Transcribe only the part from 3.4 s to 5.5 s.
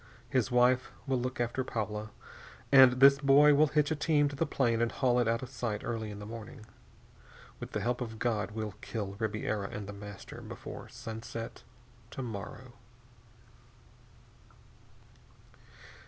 will hitch a team to the plane and haul it out of